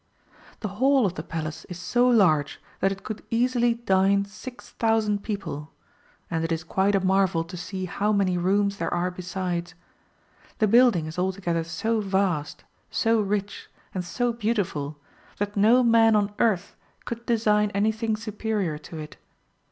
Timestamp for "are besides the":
8.91-10.65